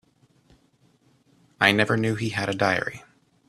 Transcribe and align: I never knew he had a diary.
I 1.59 1.71
never 1.73 1.95
knew 1.95 2.15
he 2.15 2.29
had 2.29 2.49
a 2.49 2.55
diary. 2.55 3.03